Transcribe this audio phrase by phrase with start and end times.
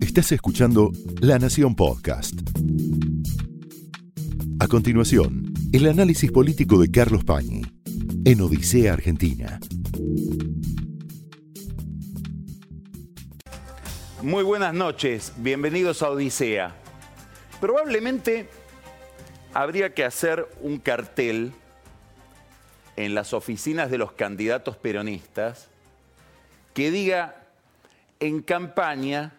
[0.00, 2.34] Estás escuchando La Nación Podcast.
[4.60, 7.62] A continuación, el análisis político de Carlos Pañi
[8.24, 9.58] en Odisea Argentina.
[14.22, 16.76] Muy buenas noches, bienvenidos a Odisea.
[17.60, 18.48] Probablemente
[19.52, 21.52] habría que hacer un cartel
[22.96, 25.68] en las oficinas de los candidatos peronistas
[26.72, 27.43] que diga
[28.20, 29.38] en campaña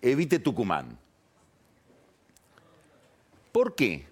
[0.00, 0.98] evite Tucumán.
[3.52, 4.06] ¿Por qué?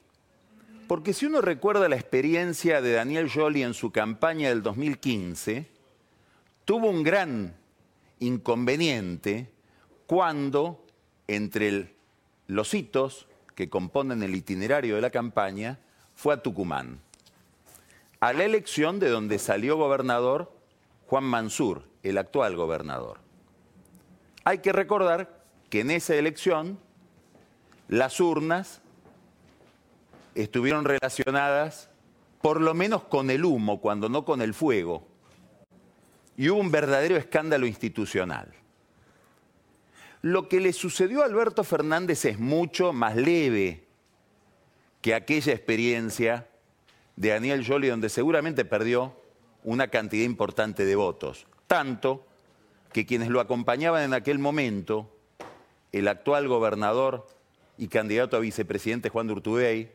[0.89, 5.67] Porque si uno recuerda la experiencia de Daniel Joly en su campaña del 2015,
[6.65, 7.55] tuvo un gran
[8.21, 9.51] inconveniente
[10.07, 10.85] cuando
[11.27, 11.95] entre
[12.47, 15.79] los hitos que componen el itinerario de la campaña
[16.15, 17.01] fue a Tucumán,
[18.21, 20.53] a la elección de donde salió gobernador
[21.07, 23.28] Juan Mansur, el actual gobernador.
[24.49, 26.79] Hay que recordar que en esa elección
[27.87, 28.81] las urnas
[30.35, 31.91] estuvieron relacionadas
[32.41, 35.07] por lo menos con el humo, cuando no con el fuego.
[36.35, 38.51] Y hubo un verdadero escándalo institucional.
[40.23, 43.85] Lo que le sucedió a Alberto Fernández es mucho más leve
[45.03, 46.49] que aquella experiencia
[47.17, 49.15] de Daniel Joly, donde seguramente perdió
[49.63, 51.47] una cantidad importante de votos.
[51.67, 52.28] Tanto
[52.93, 55.15] que quienes lo acompañaban en aquel momento
[55.93, 57.27] el actual gobernador
[57.77, 59.93] y candidato a vicepresidente Juan Urtubey,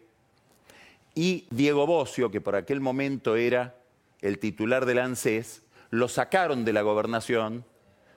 [1.15, 3.75] y Diego Bocio, que por aquel momento era
[4.21, 7.65] el titular del ANSES, lo sacaron de la gobernación,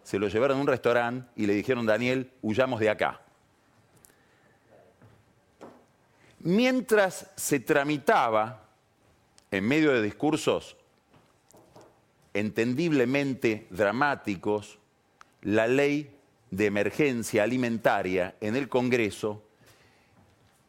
[0.03, 3.21] se lo llevaron a un restaurante y le dijeron, Daniel, huyamos de acá.
[6.39, 8.63] Mientras se tramitaba,
[9.51, 10.77] en medio de discursos
[12.39, 14.79] entendiblemente dramáticos,
[15.43, 16.11] la ley
[16.51, 19.43] de emergencia alimentaria en el Congreso,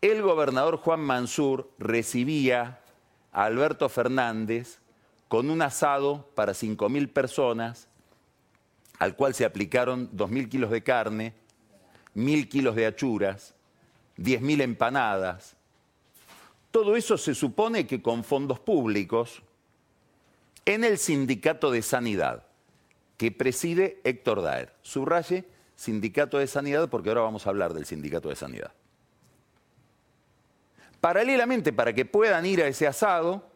[0.01, 2.79] el gobernador Juan Mansur recibía
[3.31, 4.79] a Alberto Fernández
[5.27, 7.87] con un asado para 5.000 personas,
[8.99, 11.33] al cual se aplicaron 2.000 kilos de carne,
[12.15, 13.53] 1.000 kilos de achuras,
[14.17, 15.55] 10.000 empanadas.
[16.71, 19.41] Todo eso se supone que con fondos públicos
[20.67, 22.43] en el Sindicato de Sanidad,
[23.15, 24.73] que preside Héctor Daer.
[24.81, 25.45] Subraye,
[25.77, 28.73] Sindicato de Sanidad, porque ahora vamos a hablar del Sindicato de Sanidad.
[30.99, 33.49] Paralelamente, para que puedan ir a ese asado,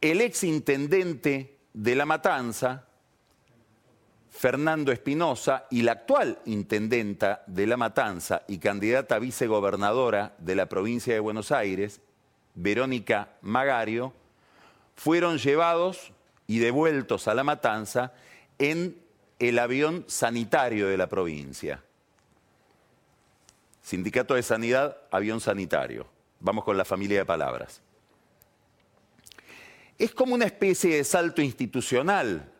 [0.00, 2.86] el ex intendente de La Matanza,
[4.30, 10.70] Fernando Espinosa, y la actual intendenta de La Matanza y candidata a vicegobernadora de la
[10.70, 12.00] provincia de Buenos Aires,
[12.54, 14.14] Verónica Magario,
[14.96, 16.12] fueron llevados
[16.46, 18.12] y devueltos a La Matanza
[18.58, 18.98] en
[19.38, 21.82] el avión sanitario de la provincia.
[23.82, 26.06] Sindicato de Sanidad, avión sanitario.
[26.40, 27.80] Vamos con la familia de palabras.
[29.98, 32.52] Es como una especie de salto institucional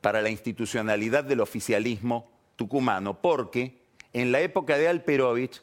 [0.00, 3.80] para la institucionalidad del oficialismo tucumano, porque
[4.12, 5.62] en la época de Alperovich,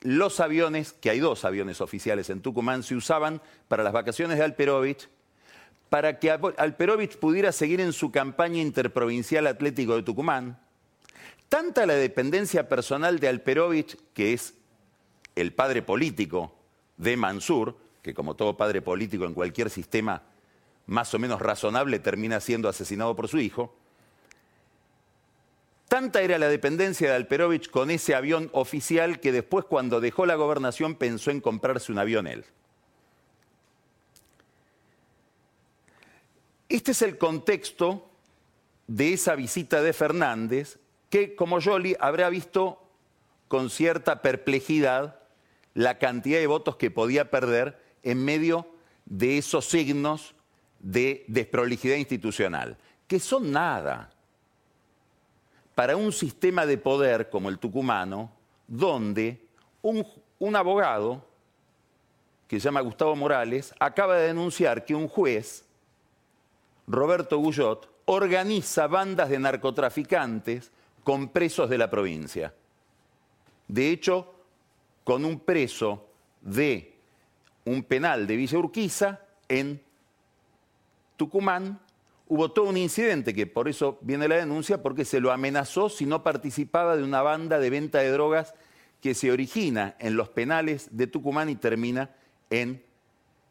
[0.00, 4.44] los aviones, que hay dos aviones oficiales en Tucumán, se usaban para las vacaciones de
[4.44, 5.08] Alperovich
[5.88, 10.58] para que Alperovich pudiera seguir en su campaña interprovincial Atlético de Tucumán.
[11.48, 14.54] Tanta la dependencia personal de Alperovich, que es
[15.36, 16.52] el padre político
[16.96, 20.22] de Mansur, que como todo padre político en cualquier sistema
[20.86, 23.76] más o menos razonable termina siendo asesinado por su hijo,
[25.88, 30.34] Tanta era la dependencia de Alperovich con ese avión oficial que después cuando dejó la
[30.34, 32.44] gobernación pensó en comprarse un avión él.
[36.68, 38.10] Este es el contexto
[38.88, 42.82] de esa visita de Fernández, que como Jolie habrá visto
[43.46, 45.20] con cierta perplejidad
[45.74, 48.66] la cantidad de votos que podía perder en medio
[49.04, 50.34] de esos signos
[50.80, 52.76] de desprolijidad institucional,
[53.06, 54.10] que son nada
[55.76, 58.32] para un sistema de poder como el tucumano,
[58.66, 59.46] donde
[59.82, 61.22] un, abogado,
[62.48, 65.66] que se llama Gustavo Morales, acaba de denunciar que un juez
[66.86, 70.72] Roberto Gullot, organiza bandas de narcotraficantes
[71.04, 72.54] con presos de la provincia.
[73.68, 74.32] De hecho,
[75.04, 76.08] con un preso
[76.40, 76.94] de
[77.66, 79.82] un penal de Villa Urquiza en
[81.18, 81.80] Tucumán,
[82.28, 86.06] hubo todo un incidente que por eso viene la denuncia, porque se lo amenazó si
[86.06, 88.54] no participaba de una banda de venta de drogas
[89.00, 92.10] que se origina en los penales de Tucumán y termina
[92.50, 92.82] en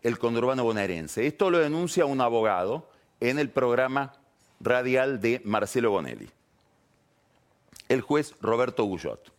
[0.02, 1.26] el conurbano bonaerense.
[1.26, 2.90] Esto lo denuncia un abogado
[3.20, 4.14] en el programa
[4.60, 6.30] radial de Marcelo Bonelli.
[7.88, 9.35] el juez Roberto Gullot.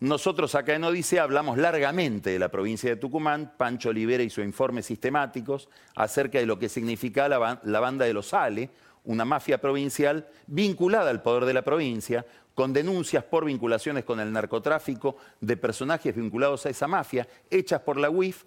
[0.00, 4.86] Nosotros acá en Odisea hablamos largamente de la provincia de Tucumán, Pancho Olivera hizo informes
[4.86, 8.70] sistemáticos acerca de lo que significaba la, la banda de los Ale,
[9.04, 12.24] una mafia provincial vinculada al poder de la provincia,
[12.54, 17.96] con denuncias por vinculaciones con el narcotráfico de personajes vinculados a esa mafia, hechas por
[17.96, 18.44] la UIF,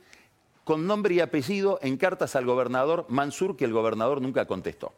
[0.63, 4.93] con nombre y apellido en cartas al gobernador Mansur, que el gobernador nunca contestó.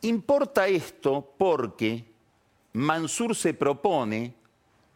[0.00, 2.13] Importa esto porque
[2.74, 4.34] Mansur se propone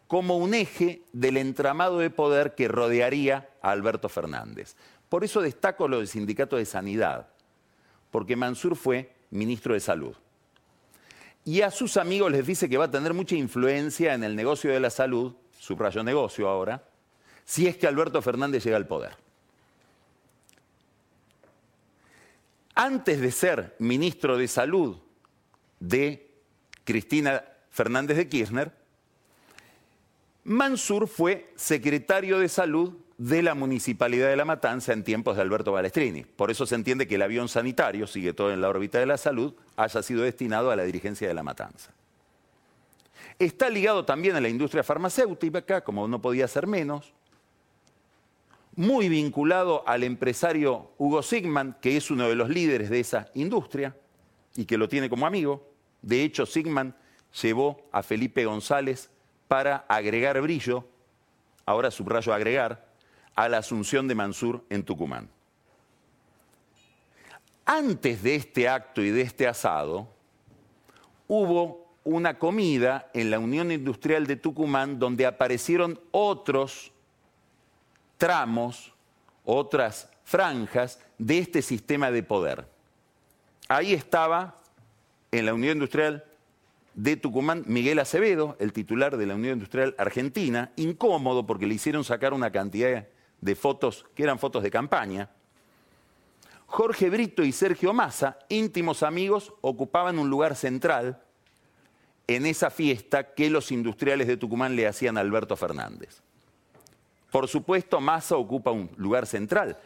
[0.07, 4.75] como un eje del entramado de poder que rodearía a Alberto Fernández.
[5.07, 7.29] Por eso destaco lo del sindicato de sanidad,
[8.11, 10.15] porque Mansur fue ministro de salud.
[11.45, 14.71] Y a sus amigos les dice que va a tener mucha influencia en el negocio
[14.71, 16.83] de la salud, subrayo negocio ahora,
[17.45, 19.15] si es que Alberto Fernández llega al poder.
[22.75, 24.97] Antes de ser ministro de Salud
[25.79, 26.29] de
[26.83, 28.71] Cristina Fernández de Kirchner,
[30.43, 35.73] Mansur fue secretario de Salud de la Municipalidad de La Matanza en tiempos de Alberto
[35.73, 36.23] Balestrini.
[36.23, 39.17] Por eso se entiende que el avión sanitario, sigue todo en la órbita de la
[39.17, 41.91] salud, haya sido destinado a la dirigencia de La Matanza.
[43.37, 47.13] Está ligado también a la industria farmacéutica, como no podía ser menos,
[48.75, 53.95] muy vinculado al empresario Hugo Sigman, que es uno de los líderes de esa industria
[54.55, 55.69] y que lo tiene como amigo.
[56.01, 56.95] De hecho, Sigman
[57.41, 59.09] llevó a Felipe González
[59.47, 60.85] para agregar brillo,
[61.65, 62.87] ahora subrayo agregar,
[63.35, 65.29] a la asunción de Mansur en Tucumán.
[67.65, 70.07] Antes de este acto y de este asado,
[71.27, 76.91] hubo una comida en la Unión Industrial de Tucumán donde aparecieron otros
[78.17, 78.93] tramos,
[79.45, 82.67] otras franjas de este sistema de poder.
[83.67, 84.57] Ahí estaba,
[85.31, 86.25] en la Unión Industrial
[86.99, 92.03] de Tucumán, Miguel Acevedo, el titular de la Unión Industrial Argentina, incómodo porque le hicieron
[92.03, 93.07] sacar una cantidad
[93.39, 95.29] de fotos que eran fotos de campaña.
[96.65, 101.21] Jorge Brito y Sergio Massa, íntimos amigos, ocupaban un lugar central
[102.27, 106.21] en esa fiesta que los industriales de Tucumán le hacían a Alberto Fernández.
[107.31, 109.77] Por supuesto, Massa ocupa un lugar central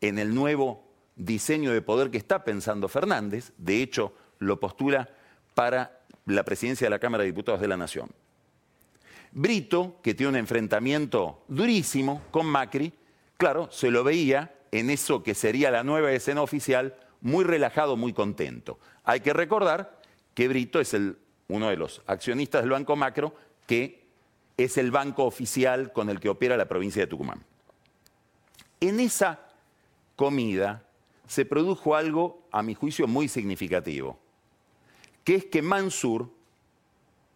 [0.00, 0.82] en el nuevo
[1.16, 3.52] diseño de poder que está pensando Fernández.
[3.58, 5.10] De hecho, lo postula
[5.54, 8.08] para la presidencia de la Cámara de Diputados de la Nación.
[9.32, 12.92] Brito, que tiene un enfrentamiento durísimo con Macri,
[13.36, 18.12] claro, se lo veía en eso que sería la nueva escena oficial, muy relajado, muy
[18.12, 18.78] contento.
[19.04, 20.00] Hay que recordar
[20.34, 20.96] que Brito es
[21.48, 23.34] uno de los accionistas del Banco Macro
[23.66, 24.02] que
[24.56, 27.44] es el banco oficial con el que opera la provincia de Tucumán.
[28.80, 29.40] En esa
[30.16, 30.84] comida
[31.26, 34.18] se produjo algo, a mi juicio, muy significativo,
[35.24, 36.30] que es que Mansur,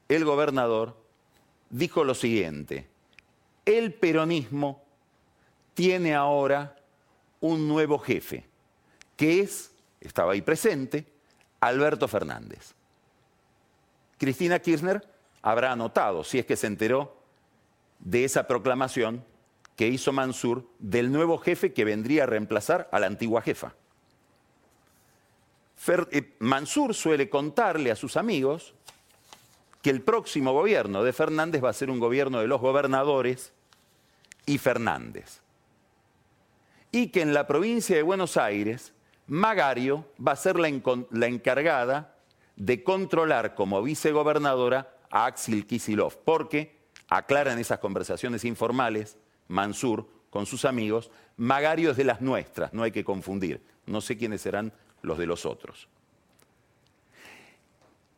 [0.09, 0.97] el gobernador,
[1.71, 2.88] dijo lo siguiente,
[3.65, 4.83] el peronismo
[5.75, 6.77] tiene ahora
[7.41, 8.47] un nuevo jefe,
[9.17, 11.06] que es, estaba ahí presente,
[11.61, 12.75] Alberto Fernández.
[14.19, 15.06] Cristina Kirchner
[15.43, 17.17] habrá anotado, si es que se enteró
[17.99, 19.25] de esa proclamación
[19.77, 23.75] que hizo Mansur del nuevo jefe que vendría a reemplazar a la antigua jefa.
[25.88, 28.75] Eh, Mansur suele contarle a sus amigos
[29.83, 33.52] que el próximo gobierno de Fernández va a ser un gobierno de los gobernadores
[34.45, 35.42] y Fernández.
[36.90, 38.92] Y que en la provincia de Buenos Aires,
[39.26, 40.68] Magario va a ser la,
[41.11, 42.16] la encargada
[42.56, 46.76] de controlar como vicegobernadora a Axel Kisilov, porque,
[47.09, 49.18] aclaran esas conversaciones informales,
[49.49, 54.16] Mansur con sus amigos, Magario es de las nuestras, no hay que confundir, no sé
[54.16, 54.73] quiénes serán
[55.03, 55.88] los de los otros.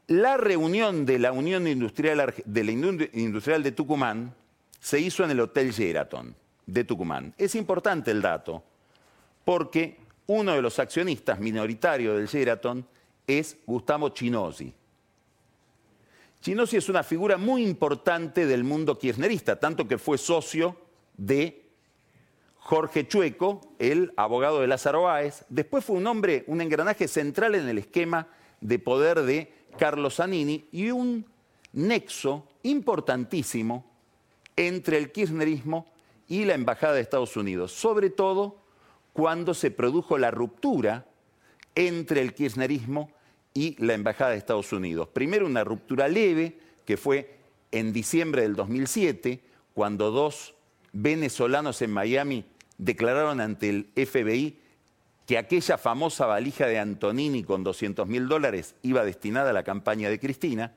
[0.09, 4.35] La reunión de la Unión Industrial de, Tucumán
[4.81, 6.35] se hizo en el Hotel Sheraton
[6.67, 7.35] de Tucumán.
[7.37, 8.63] Es importante el dato,
[9.45, 12.87] porque uno de los accionistas minoritarios del Sheraton
[13.27, 14.73] es Gustavo Chinosi,
[16.41, 20.77] Chinosi es una figura muy importante del mundo kirchnerista, tanto que fue socio
[21.17, 21.68] de
[22.69, 25.47] Jorge Chueco, el abogado de Lázaro Báez.
[25.49, 28.29] Después fue un hombre, un engranaje central en el esquema
[28.61, 31.25] de poder de Carlos Zanini y un
[31.73, 33.91] nexo importantísimo
[34.55, 35.87] entre el kirchnerismo
[36.29, 38.59] y la Embajada de Estados Unidos, sobre todo
[39.15, 41.07] cuando se produjo la ruptura
[41.75, 43.11] entre el kirchnerismo
[43.55, 45.09] y la Embajada de Estados Unidos.
[45.09, 47.39] Primero una ruptura leve, que fue
[47.73, 50.55] en diciembre del 2007, cuando dos
[50.93, 52.45] venezolanos en Miami
[52.79, 54.59] declararon ante el FBI
[55.27, 60.09] que aquella famosa valija de Antonini con 200 mil dólares iba destinada a la campaña
[60.09, 60.73] de Cristina,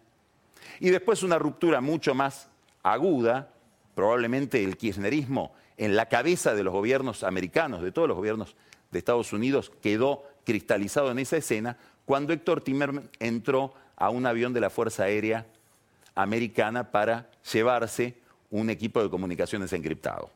[0.79, 2.49] y después una ruptura mucho más
[2.83, 3.49] aguda,
[3.95, 8.55] probablemente el kirchnerismo en la cabeza de los gobiernos americanos, de todos los gobiernos
[8.91, 14.53] de Estados Unidos, quedó cristalizado en esa escena cuando Héctor Timerman entró a un avión
[14.53, 15.45] de la Fuerza Aérea
[16.13, 18.15] Americana para llevarse
[18.49, 20.29] un equipo de comunicaciones encriptado.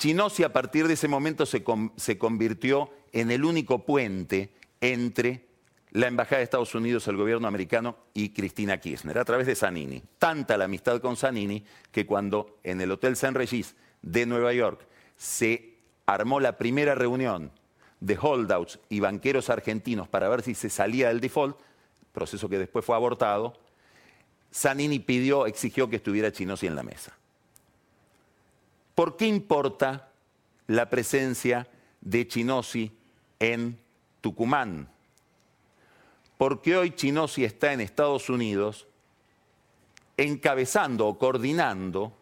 [0.00, 1.62] Chinosi a partir de ese momento se,
[1.96, 5.44] se, convirtió en el único puente entre
[5.90, 10.02] la Embajada de Estados Unidos, el gobierno americano y Cristina Kirchner, a través de Zanini.
[10.18, 14.88] Tanta la amistad con Zanini que cuando en el Hotel Saint Regis de Nueva York
[15.18, 15.74] se
[16.06, 17.52] armó la primera reunión
[18.00, 21.58] de holdouts y banqueros argentinos para ver si se salía del default,
[22.12, 23.52] proceso que después fue abortado,
[24.50, 27.19] Zanini pidió, exigió que estuviera Chinosi en la mesa.
[28.94, 30.10] ¿Por qué importa
[30.66, 31.68] la presencia
[32.00, 32.92] de Chinosi
[33.38, 33.78] en
[34.20, 34.88] Tucumán?
[36.36, 38.86] Porque hoy Chinosi está en Estados Unidos
[40.16, 42.12] encabezando o coordinando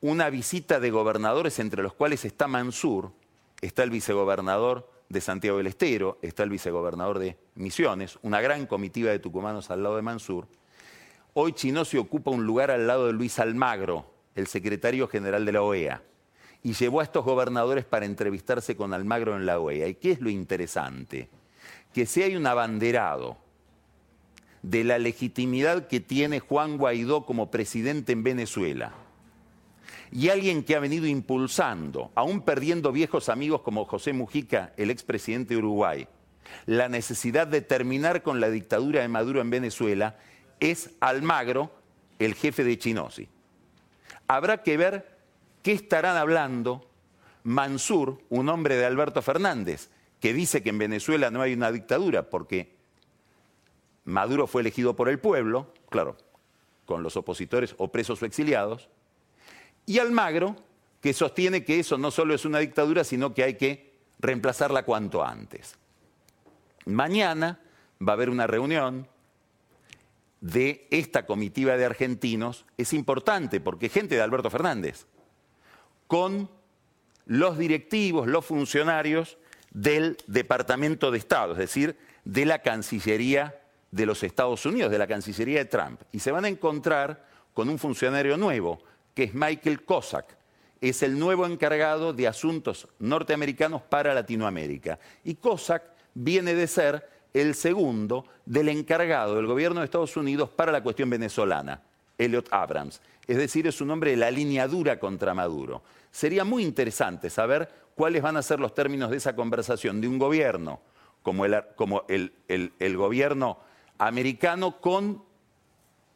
[0.00, 3.12] una visita de gobernadores entre los cuales está Mansur,
[3.60, 9.10] está el vicegobernador de Santiago del Estero, está el vicegobernador de Misiones, una gran comitiva
[9.10, 10.48] de tucumanos al lado de Mansur.
[11.34, 15.62] Hoy Chinosi ocupa un lugar al lado de Luis Almagro, el secretario general de la
[15.62, 16.02] OEA,
[16.62, 19.88] y llevó a estos gobernadores para entrevistarse con Almagro en la OEA.
[19.88, 21.28] ¿Y qué es lo interesante?
[21.92, 23.36] Que si hay un abanderado
[24.62, 28.94] de la legitimidad que tiene Juan Guaidó como presidente en Venezuela,
[30.12, 35.54] y alguien que ha venido impulsando, aún perdiendo viejos amigos como José Mujica, el expresidente
[35.54, 36.06] de Uruguay,
[36.66, 40.18] la necesidad de terminar con la dictadura de Maduro en Venezuela,
[40.60, 41.72] es Almagro,
[42.18, 43.28] el jefe de Chinosi
[44.28, 45.18] habrá que ver
[45.62, 46.88] qué estarán hablando
[47.44, 52.30] Mansur, un hombre de Alberto Fernández, que dice que en Venezuela no hay una dictadura
[52.30, 52.76] porque
[54.04, 56.16] Maduro fue elegido por el pueblo, claro,
[56.86, 58.88] con los opositores o presos o exiliados,
[59.86, 60.56] y Almagro,
[61.00, 65.24] que sostiene que eso no solo es una dictadura, sino que hay que reemplazarla cuanto
[65.24, 65.76] antes.
[66.86, 67.60] Mañana
[68.00, 69.08] va a haber una reunión
[70.42, 75.06] de esta comitiva de argentinos es importante, porque gente de Alberto Fernández,
[76.08, 76.50] con
[77.24, 79.38] los directivos, los funcionarios
[79.70, 83.60] del Departamento de Estado, es decir, de la Cancillería
[83.92, 86.02] de los Estados Unidos, de la Cancillería de Trump.
[86.10, 88.82] Y se van a encontrar con un funcionario nuevo,
[89.14, 90.26] que es Michael Cossack.
[90.80, 94.98] Es el nuevo encargado de asuntos norteamericanos para Latinoamérica.
[95.22, 95.84] Y Cossack
[96.14, 101.10] viene de ser el segundo del encargado del gobierno de Estados Unidos para la cuestión
[101.10, 101.82] venezolana,
[102.18, 103.00] Elliot Abrams.
[103.26, 105.82] Es decir, es un hombre de la línea dura contra Maduro.
[106.10, 110.18] Sería muy interesante saber cuáles van a ser los términos de esa conversación de un
[110.18, 110.80] gobierno
[111.22, 113.58] como el, el gobierno
[113.98, 115.22] americano con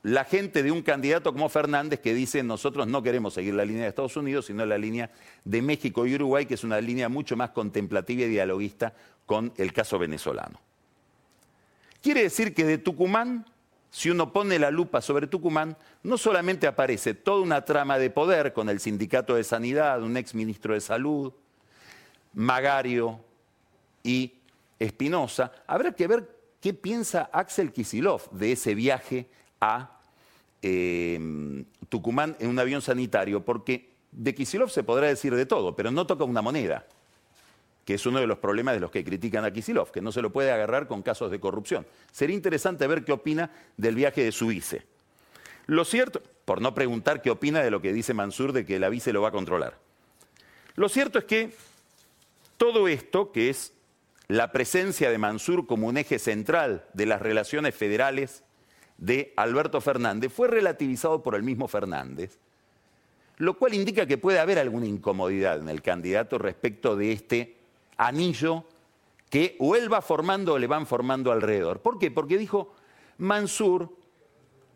[0.03, 3.83] la gente de un candidato como Fernández que dice nosotros no queremos seguir la línea
[3.83, 5.11] de Estados Unidos, sino la línea
[5.45, 8.95] de México y Uruguay, que es una línea mucho más contemplativa y dialoguista
[9.27, 10.66] con el caso venezolano.
[12.03, 13.47] Quiere decir que de Tucumán,
[13.91, 18.53] si uno pone la lupa sobre Tucumán, no solamente aparece toda una trama de poder
[18.53, 21.33] con el sindicato de sanidad, un ex ministro de salud,
[22.35, 23.21] Magario
[24.03, 24.35] y
[24.79, 26.29] Espinosa, habrá que ver
[26.61, 29.27] qué piensa Axel Kisilov de ese viaje
[29.61, 29.99] a
[30.61, 35.91] eh, Tucumán en un avión sanitario, porque de Kisilov se podrá decir de todo, pero
[35.91, 36.87] no toca una moneda
[37.87, 40.21] que es uno de los problemas de los que critican a Kisilov, que no se
[40.21, 41.87] lo puede agarrar con casos de corrupción.
[42.11, 44.83] Sería interesante ver qué opina del viaje de su vice.
[45.67, 48.89] Lo cierto, por no preguntar qué opina de lo que dice Mansur de que la
[48.89, 49.79] vice lo va a controlar.
[50.75, 51.55] Lo cierto es que
[52.57, 53.73] todo esto, que es
[54.27, 58.43] la presencia de Mansur como un eje central de las relaciones federales
[58.99, 62.41] de Alberto Fernández, fue relativizado por el mismo Fernández,
[63.37, 67.57] lo cual indica que puede haber alguna incomodidad en el candidato respecto de este
[67.97, 68.65] anillo
[69.31, 71.81] que o él va formando o le van formando alrededor.
[71.81, 72.11] ¿Por qué?
[72.11, 72.75] Porque dijo,
[73.19, 73.91] Mansur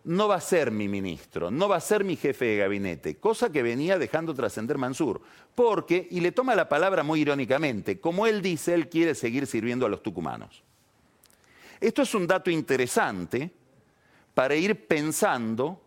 [0.04, 3.52] no va a ser mi ministro, no va a ser mi jefe de gabinete, cosa
[3.52, 5.20] que venía dejando trascender Mansur.
[5.54, 9.86] Porque, y le toma la palabra muy irónicamente, como él dice, él quiere seguir sirviendo
[9.86, 10.62] a los tucumanos.
[11.80, 13.50] Esto es un dato interesante
[14.34, 15.80] para ir pensando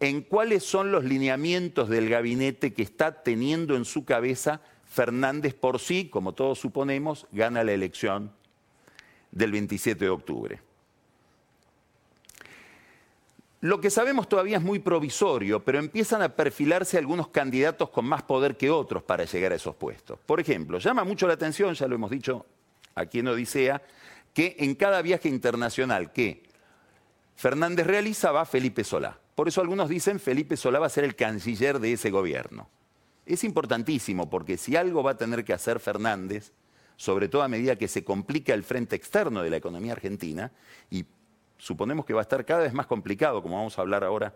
[0.00, 5.78] en cuáles son los lineamientos del gabinete que está teniendo en su cabeza Fernández por
[5.78, 8.32] sí, como todos suponemos, gana la elección
[9.30, 10.60] del 27 de octubre.
[13.60, 18.22] Lo que sabemos todavía es muy provisorio, pero empiezan a perfilarse algunos candidatos con más
[18.22, 20.18] poder que otros para llegar a esos puestos.
[20.24, 22.46] Por ejemplo, llama mucho la atención, ya lo hemos dicho
[22.94, 23.82] aquí en Odisea,
[24.32, 26.44] que en cada viaje internacional que
[27.34, 29.18] Fernández realiza va Felipe Solá.
[29.34, 32.68] Por eso algunos dicen Felipe Solá va a ser el canciller de ese gobierno.
[33.28, 36.52] Es importantísimo porque si algo va a tener que hacer Fernández,
[36.96, 40.50] sobre todo a medida que se complica el frente externo de la economía argentina,
[40.90, 41.04] y
[41.58, 44.34] suponemos que va a estar cada vez más complicado, como vamos a hablar ahora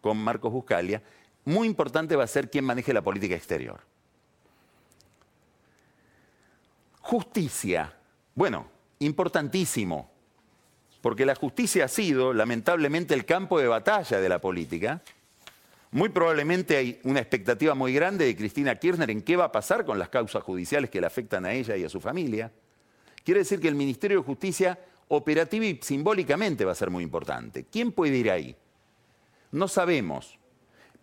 [0.00, 1.02] con Marcos Buscalia,
[1.44, 3.80] muy importante va a ser quién maneje la política exterior.
[7.02, 7.94] Justicia.
[8.34, 8.68] Bueno,
[9.00, 10.10] importantísimo,
[11.02, 15.02] porque la justicia ha sido, lamentablemente, el campo de batalla de la política.
[15.92, 19.84] Muy probablemente hay una expectativa muy grande de Cristina Kirchner en qué va a pasar
[19.84, 22.52] con las causas judiciales que le afectan a ella y a su familia.
[23.24, 24.78] Quiere decir que el Ministerio de Justicia
[25.08, 27.64] operativa y simbólicamente va a ser muy importante.
[27.64, 28.54] ¿Quién puede ir ahí?
[29.50, 30.38] No sabemos,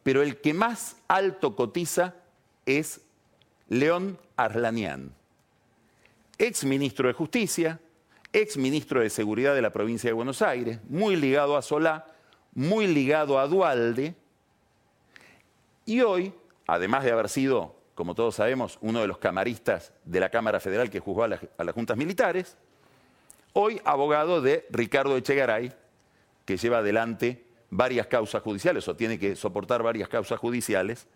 [0.04, 2.16] pero el que más alto cotiza
[2.66, 3.02] es
[3.68, 5.14] León Arlanian,
[6.38, 7.82] ex ministro de Justicia,
[8.32, 12.08] ex ministro de Seguridad de la provincia de Buenos Aires, muy ligado a Solá,
[12.54, 14.16] muy ligado a Dualde,
[15.88, 16.34] y hoy,
[16.68, 20.90] además de haber sido, como todos sabemos, uno de los camaristas de la Cámara Federal
[20.90, 22.58] que juzgó a, las juntas militares,
[23.54, 25.74] hoy abogado de Ricardo Echegaray,
[26.46, 31.08] que lleva adelante varias causas judiciales o tiene que soportar varias causas judiciales,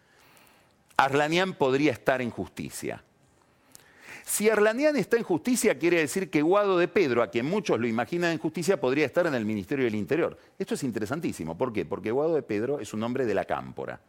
[0.95, 3.03] Arlanian podría estar en justicia.
[4.23, 7.87] Si Arlanian está en justicia, quiere decir que Guado de Pedro, a quien muchos lo
[7.87, 10.37] imaginan en justicia, podría estar en el Ministerio del Interior.
[10.57, 11.57] Esto es interesantísimo.
[11.57, 11.83] ¿Por qué?
[11.83, 13.99] Porque Guado de Pedro es un hombre de la cámpora.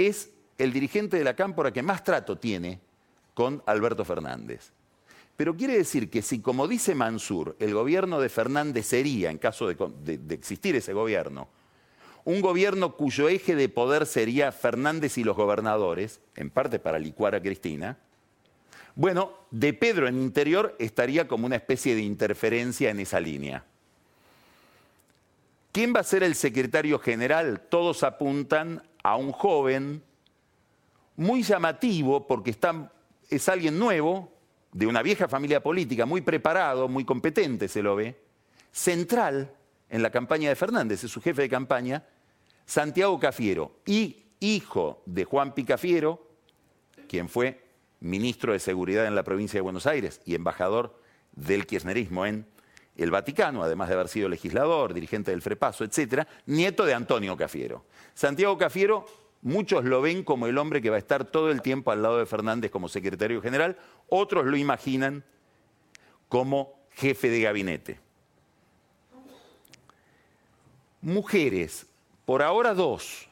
[0.00, 2.80] Es el dirigente de la cámpora que más trato tiene
[3.34, 4.72] con Alberto Fernández.
[5.36, 9.68] Pero quiere decir que si, como dice Mansur, el gobierno de Fernández sería, en caso
[9.68, 11.48] de, existir ese gobierno,
[12.24, 17.34] un gobierno cuyo eje de poder sería Fernández y los gobernadores, en parte para licuar
[17.34, 17.98] a Cristina,
[18.94, 23.64] bueno, de Pedro en interior estaría como una especie de interferencia en esa línea.
[25.72, 27.66] ¿Quién va a ser el secretario general?
[27.68, 30.02] Todos apuntan a un joven
[31.16, 32.56] muy llamativo porque
[33.28, 34.32] es alguien nuevo,
[34.72, 38.20] de una vieja familia política, muy preparado, muy competente se lo ve,
[38.72, 39.52] central
[39.88, 42.04] en la campaña de Fernández, es su jefe de campaña,
[42.64, 46.24] Santiago Cafiero, y hijo de Juan Picafiero,
[47.08, 47.64] quien fue
[47.98, 50.98] ministro de Seguridad en la provincia de Buenos Aires y embajador
[51.32, 52.46] del kirchnerismo en
[52.96, 57.84] el Vaticano, además de haber sido legislador, dirigente del Frepaso, etc., nieto de Antonio Cafiero.
[58.14, 59.06] Santiago Cafiero
[59.42, 62.18] Muchos lo ven como el hombre que va a estar todo el tiempo al lado
[62.18, 65.24] de Fernández como secretario general, otros lo imaginan
[66.28, 68.00] como jefe de gabinete.
[71.00, 71.86] Mujeres,
[72.26, 73.28] por ahora dos,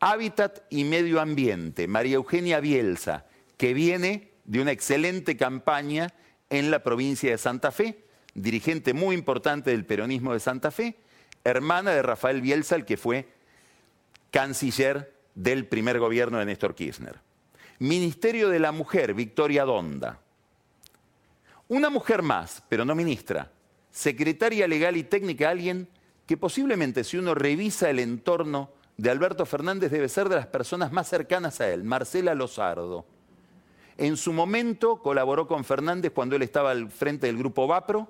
[0.00, 3.26] Hábitat y Medio Ambiente, María Eugenia Bielsa,
[3.58, 6.14] que viene de una excelente campaña
[6.48, 10.96] en la provincia de Santa Fe, dirigente muy importante del peronismo de Santa Fe,
[11.44, 13.28] hermana de Rafael Bielsa, el que fue
[14.30, 17.20] canciller del primer gobierno de Néstor Kirchner.
[17.78, 20.20] Ministerio de la Mujer, Victoria Donda.
[21.68, 23.50] Una mujer más, pero no ministra.
[23.90, 25.88] Secretaria legal y técnica, alguien
[26.26, 30.92] que posiblemente si uno revisa el entorno de Alberto Fernández debe ser de las personas
[30.92, 33.06] más cercanas a él, Marcela Lozardo.
[33.96, 38.08] En su momento colaboró con Fernández cuando él estaba al frente del grupo VAPRO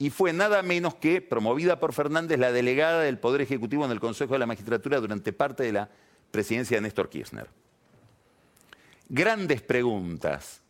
[0.00, 4.00] y fue nada menos que, promovida por Fernández, la delegada del Poder Ejecutivo en el
[4.00, 5.90] Consejo de la Magistratura durante parte de la
[6.30, 7.48] presidencia de Néstor Kirchner.
[9.10, 10.62] Grandes preguntas,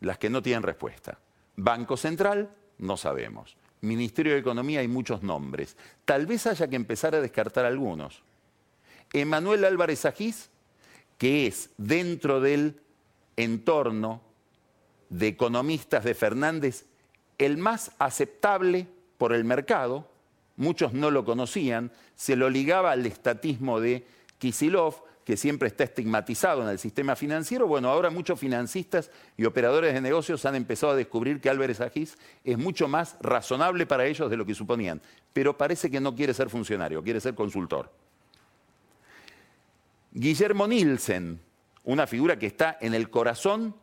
[0.00, 1.18] las que no tienen respuesta.
[1.56, 3.56] Banco Central, no sabemos.
[3.80, 5.76] Ministerio de Economía hay muchos nombres.
[6.04, 8.22] Tal vez haya que empezar a descartar algunos.
[9.12, 10.48] Emanuel Álvarez Agís,
[11.18, 12.80] que es dentro del
[13.34, 14.22] entorno
[15.08, 16.86] de economistas de Fernández
[17.40, 20.06] el más aceptable por el mercado,
[20.56, 24.06] muchos no lo conocían, se lo ligaba al estatismo de
[24.38, 29.94] Kisilov, que siempre está estigmatizado en el sistema financiero, bueno, ahora muchos financistas y operadores
[29.94, 34.28] de negocios han empezado a descubrir que Álvarez Agis es mucho más razonable para ellos
[34.28, 35.00] de lo que suponían,
[35.32, 37.90] pero parece que no quiere ser funcionario, quiere ser consultor.
[40.12, 41.40] Guillermo Nielsen,
[41.84, 43.74] una figura que está en el corazón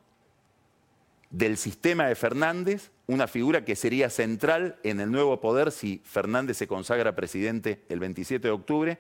[1.30, 6.58] del sistema de Fernández, una figura que sería central en el nuevo poder si Fernández
[6.58, 9.00] se consagra presidente el 27 de octubre,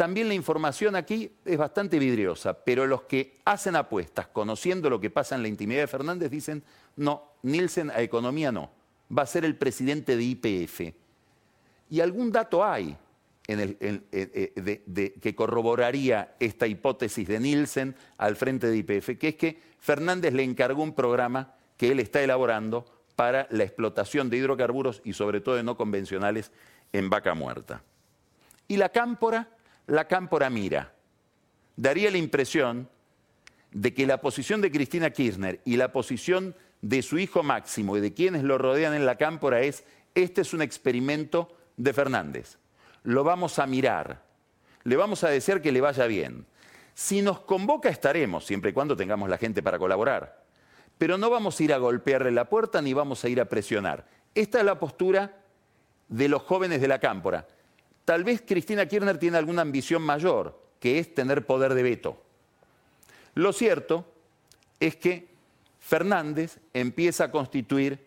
[0.00, 5.10] también la información aquí es bastante vidriosa, pero los que hacen apuestas conociendo lo que
[5.10, 6.62] pasa en la intimidad de Fernández dicen,
[6.96, 8.70] no, Nielsen a economía no,
[9.14, 10.94] va a ser el presidente de IPF.
[11.90, 12.96] Y algún dato hay.
[15.20, 20.44] que corroboraría esta hipótesis de Nielsen al frente de IPF, que es que Fernández le
[20.44, 22.84] encargó un programa que él está elaborando
[23.16, 26.52] para la explotación de hidrocarburos y sobre todo de no convencionales
[26.92, 27.82] en vaca muerta.
[28.68, 29.48] Y la cámpora,
[29.86, 30.92] la cámpora mira.
[31.76, 32.88] Daría la impresión
[33.72, 38.00] de que la posición de Cristina Kirchner y la posición de su hijo Máximo y
[38.00, 42.58] de quienes lo rodean en la cámpora es, este es un experimento de Fernández.
[43.02, 44.22] Lo vamos a mirar.
[44.84, 46.46] Le vamos a decir que le vaya bien.
[47.00, 50.40] Si nos convoca estaremos, siempre y cuando tengamos la gente para colaborar
[51.00, 54.06] pero no vamos a ir a golpearle la puerta ni vamos a ir a presionar.
[54.34, 55.34] Esta es la postura
[56.10, 57.48] de los jóvenes de la cámpora.
[58.04, 62.22] Tal vez Cristina Kirchner tiene alguna ambición mayor, que es tener poder de veto.
[63.32, 64.04] Lo cierto
[64.78, 65.26] es que
[65.78, 68.06] Fernández empieza a constituir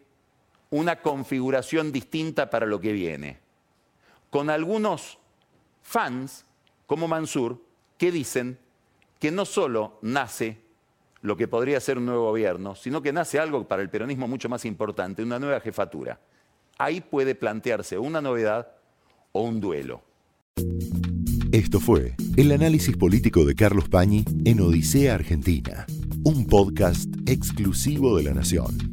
[0.70, 3.40] una configuración distinta para lo que viene,
[4.30, 5.18] con algunos
[5.82, 6.46] fans,
[6.86, 7.60] como Mansur,
[7.98, 8.60] que dicen
[9.24, 10.58] que no solo nace
[11.22, 14.50] lo que podría ser un nuevo gobierno, sino que nace algo para el peronismo mucho
[14.50, 16.20] más importante, una nueva jefatura.
[16.78, 18.68] Ahí puede plantearse una novedad
[19.32, 20.02] o un duelo.
[21.54, 25.86] Esto fue el análisis político de Carlos Pañi en Odisea Argentina,
[26.26, 28.93] un podcast exclusivo de la Nación.